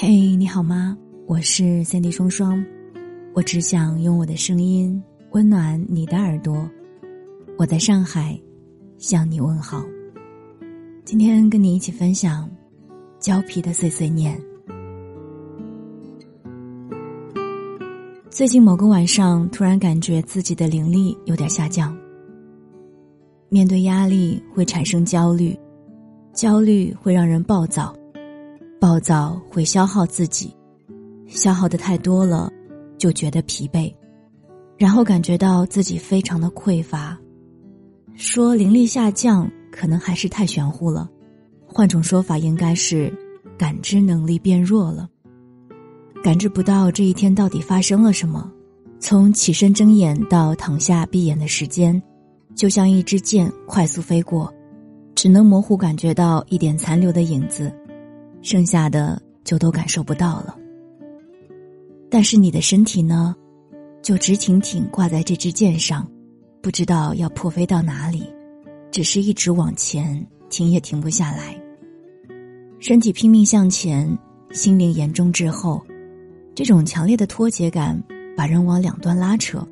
[0.00, 0.96] 嘿，你好吗？
[1.26, 2.64] 我是三 D 双双，
[3.34, 6.70] 我只想用我的声音温暖你的耳朵。
[7.56, 8.40] 我在上海
[8.96, 9.84] 向你问好。
[11.04, 12.48] 今天跟你一起分享
[13.18, 14.40] 胶皮的碎碎念。
[18.30, 21.92] 最近某个晚上，突然感觉自己的灵力有点下降。
[23.48, 25.58] 面对压力会产生焦虑，
[26.32, 27.92] 焦虑会让人暴躁。
[28.80, 30.54] 暴躁会消耗自己，
[31.26, 32.50] 消耗的太多了，
[32.96, 33.92] 就觉得疲惫，
[34.76, 37.18] 然后感觉到自己非常的匮乏。
[38.14, 41.08] 说灵力下降，可能还是太玄乎了。
[41.66, 43.12] 换种说法，应该是
[43.58, 45.08] 感知能力变弱了，
[46.22, 48.50] 感知不到这一天到底发生了什么。
[49.00, 52.00] 从起身睁眼到躺下闭眼的时间，
[52.54, 54.52] 就像一支箭快速飞过，
[55.14, 57.72] 只能模糊感觉到一点残留的影子。
[58.42, 60.56] 剩下的就都感受不到了。
[62.10, 63.34] 但是你的身体呢，
[64.02, 66.10] 就直挺挺挂在这支箭上，
[66.62, 68.26] 不知道要破飞到哪里，
[68.90, 71.60] 只是一直往前，停也停不下来。
[72.78, 74.16] 身体拼命向前，
[74.52, 75.84] 心灵严重滞后，
[76.54, 78.02] 这种强烈的脱节感
[78.36, 79.66] 把人往两端拉扯，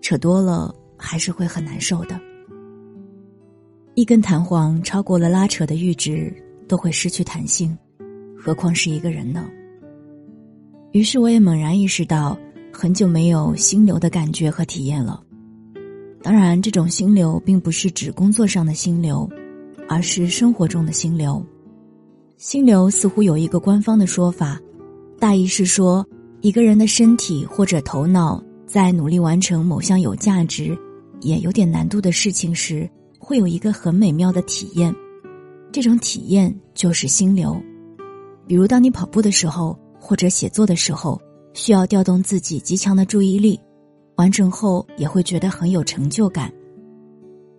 [0.00, 2.18] 扯多了还是会很难受的。
[3.94, 6.34] 一根弹簧超过了拉扯的阈值。
[6.68, 7.76] 都会失去弹性，
[8.36, 9.48] 何况是一个人呢？
[10.92, 12.38] 于是我也猛然意识到，
[12.72, 15.20] 很久没有心流的感觉和体验了。
[16.22, 19.28] 当然，这种心流并不是指工作上的心流，
[19.88, 21.44] 而是生活中的心流。
[22.36, 24.58] 心流似乎有一个官方的说法，
[25.18, 26.06] 大意是说，
[26.40, 30.76] 一个人的身体或者头脑在努力完成某项有价值
[31.20, 34.94] 也有点难度的事情时，会有一个很美妙的体验。
[35.74, 37.60] 这种体验就是心流，
[38.46, 41.20] 比如当你跑步的时候，或者写作的时候，
[41.52, 43.58] 需要调动自己极强的注意力，
[44.14, 46.48] 完成后也会觉得很有成就感。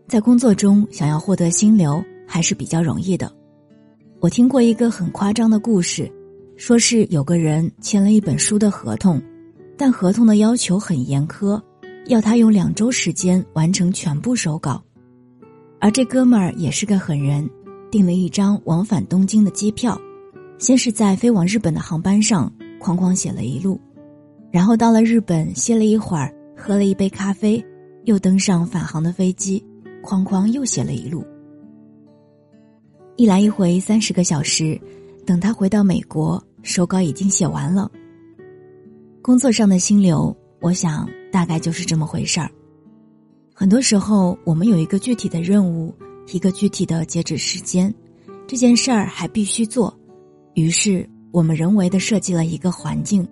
[0.07, 3.29] 在工作中想要获得心流还是比较容易的。
[4.22, 6.09] 我听过一个很夸张的故事，
[6.56, 9.22] 说是有个人签了一本书的合同，
[9.78, 11.61] 但合同的要求很严苛，
[12.06, 14.81] 要他用两周时间完成全部手稿，
[15.81, 17.45] 而这哥们儿也是个狠人。
[17.95, 19.97] 订了一张往返东京的机票，
[20.57, 23.79] 先是在飞往日本的航班上哐哐写了一路，
[24.51, 27.66] 然后到了日本歇了一会儿，喝了一杯咖啡，
[28.03, 29.66] 又登上返航的飞机，
[30.03, 31.25] 哐哐又写了一路。
[33.16, 34.78] 一来一回三十个小时，
[35.25, 37.89] 等他回到美国，手稿已经写完了。
[39.22, 42.51] 工作上的心流，我想大概就是这么回事儿。
[43.53, 45.95] 很多时候，我们有一个具体的任务。
[46.31, 47.94] 一个具体的截止时间，
[48.47, 49.96] 这件事儿还必须做，
[50.53, 53.28] 于是我们人为的设计了一个环境，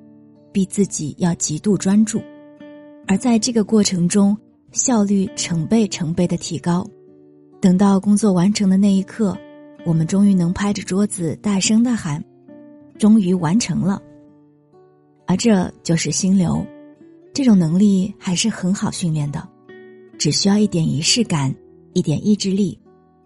[0.52, 2.22] 逼自己要极度专注，
[3.08, 4.38] 而在这个过程中，
[4.72, 6.86] 效率成倍成倍的提高。
[7.60, 9.38] 等到工作完成的那一刻，
[9.86, 12.24] 我们终于能拍着桌子大声的喊
[13.00, 14.02] ：“终于完成了！”
[15.26, 16.66] 而这就是心流，
[17.34, 19.48] 这种能力还是很好训练的，
[20.20, 21.56] 只需要一点仪式感，
[21.94, 22.78] 一点意志力。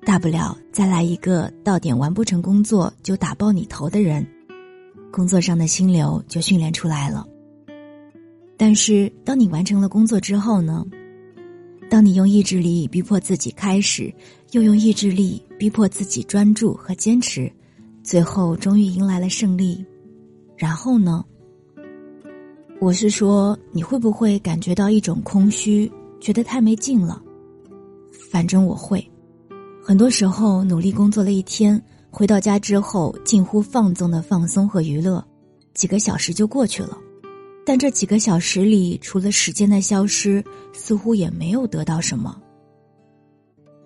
[0.07, 4.25] 大不了再来一个到点完不成工作就打爆你头的人，
[5.11, 7.27] 工作上的心流就训练出来了。
[8.55, 10.85] 但是当你完成了工作之后呢？
[11.89, 14.09] 当你用意志力逼迫自己开始，
[14.51, 17.51] 又用意志力逼迫自己专注和坚持，
[18.01, 19.85] 最后终于迎来了胜利，
[20.55, 21.21] 然后呢？
[22.79, 25.91] 我是说，你会不会感觉到一种空虚，
[26.21, 27.21] 觉得太没劲了？
[28.31, 29.05] 反正我会。
[29.87, 31.81] 很多时候，努力工作了一天，
[32.11, 35.25] 回到家之后，近乎放纵的放松和娱乐，
[35.73, 36.97] 几个小时就过去了。
[37.65, 40.43] 但这几个小时里，除了时间的消失，
[40.73, 42.37] 似乎也没有得到什么。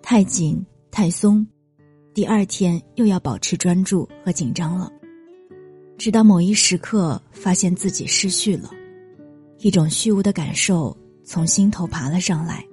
[0.02, 0.60] 太紧
[0.90, 1.46] 太松，
[2.12, 4.90] 第二天又要保持专注和紧张了。
[5.96, 8.68] 直到某一时刻，发现自己失序了，
[9.60, 12.66] 一种虚无的感受从心头爬了上来。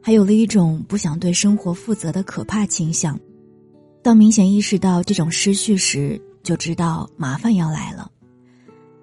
[0.00, 3.18] 还有了一种不想对生活负责的可怕倾向。
[4.02, 8.10] 当明显意识到这种失序时，就知道麻烦要来了。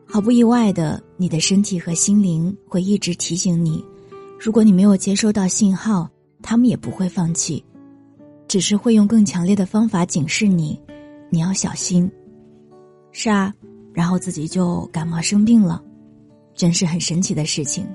[0.05, 3.83] 毫不意外的，你的身体和心灵会一直提醒你：
[4.39, 6.09] 如果你没有接收到信号，
[6.41, 7.63] 他们也不会放弃，
[8.47, 10.79] 只是会用更强烈的方法警示你，
[11.29, 12.09] 你要小心。
[13.11, 13.53] 是啊，
[13.93, 15.83] 然后自己就感冒生病了，
[16.53, 17.85] 真是很神奇的事情。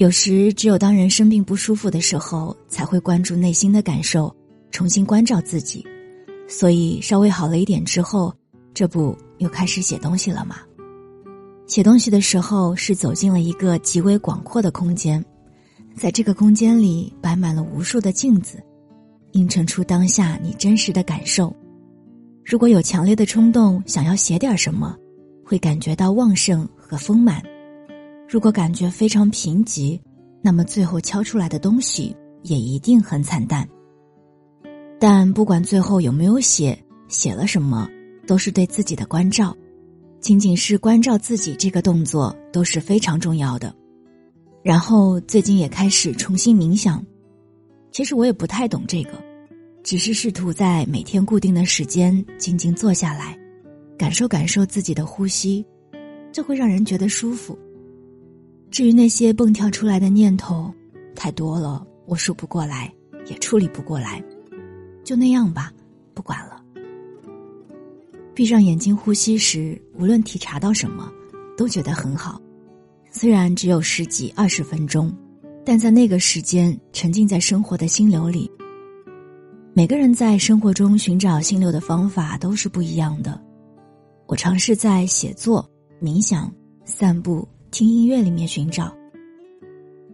[0.00, 4.34] 有时，只有当人生病不舒服的时候，才会关注内心的感受，
[4.70, 5.86] 重新关照自己。
[6.48, 8.34] 所以，稍微好了一点之后，
[8.72, 10.56] 这不又开始写东西了吗？
[11.66, 15.22] 写东西的时候是走进了一个极为广阔的空间，
[15.94, 18.58] 在这个空间里摆满了无数的镜子，
[19.32, 21.54] 映衬出当下你真实的感受。
[22.42, 24.96] 如果有强烈的冲动想要写点什么，
[25.44, 27.38] 会感觉到旺盛和丰满；
[28.30, 30.00] 如果感觉非常贫瘠，
[30.40, 33.68] 那么最后敲出来的东西也一定很惨淡。
[35.00, 36.78] 但不管最后有没有写，
[37.08, 37.90] 写了什么，
[38.28, 39.52] 都是对自己的关照。
[40.20, 43.74] 仅仅是关照自己这个动作都是非常重要的。
[44.62, 47.04] 然后最近也开始重新冥想，
[47.90, 49.20] 其实我也不太懂这个，
[49.82, 53.36] 只是试图在每天固定的时间静静坐下来，
[53.98, 55.66] 感受感受自己的呼吸，
[56.30, 57.58] 这会让人觉得舒服。
[58.70, 60.72] 至于那些蹦跳出来的念头，
[61.14, 62.92] 太多了，我数不过来，
[63.26, 64.22] 也处理不过来，
[65.04, 65.72] 就那样吧，
[66.14, 66.62] 不管了。
[68.32, 71.10] 闭上眼睛呼吸时，无论体察到什么，
[71.56, 72.40] 都觉得很好。
[73.10, 75.12] 虽然只有十几二十分钟，
[75.64, 78.48] 但在那个时间沉浸在生活的心流里。
[79.74, 83.40] 每个人在生活中寻找心流的方法都是不一样的。
[84.26, 85.68] 我尝试在写作、
[86.00, 86.52] 冥想、
[86.84, 88.92] 散步、听音乐里面寻找。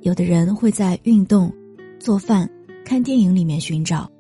[0.03, 1.53] 有的人会在运动、
[1.99, 2.49] 做饭、
[2.85, 4.11] 看电影里面寻找。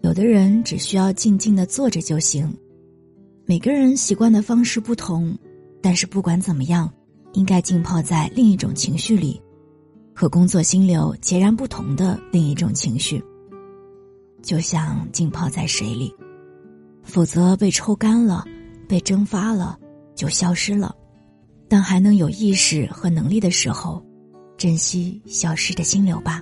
[0.00, 2.52] 有的人只需要静静的坐着就行。
[3.44, 5.36] 每个人习惯的方式不同，
[5.82, 6.90] 但是不管怎么样，
[7.34, 9.40] 应该浸泡在另一种情绪里，
[10.14, 13.22] 和工作心流截然不同的另一种情绪。
[14.42, 16.14] 就像浸泡在水里，
[17.02, 18.44] 否则被抽干了，
[18.88, 19.78] 被蒸发了，
[20.14, 20.94] 就消失了。
[21.74, 24.00] 当还能有意识和能力的时候，
[24.56, 26.40] 珍惜消失的心流吧。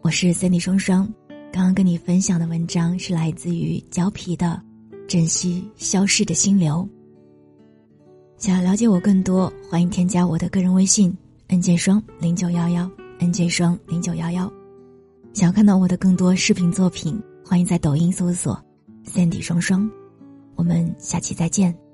[0.00, 1.04] 我是 Cindy 双双，
[1.52, 4.62] 刚刚跟你分享的文章是来自于胶皮的。
[5.06, 6.88] 珍惜消失的心流。
[8.38, 11.14] 想要了解我更多，欢迎添加我的个人微信
[11.48, 14.50] ：nj 双零九幺幺 nj 双零九幺幺。
[15.34, 18.58] 想要看到我的更多视频作品，欢迎在抖音搜索
[19.04, 19.86] “Sandy 双双”。
[20.56, 21.85] 我们下期再见。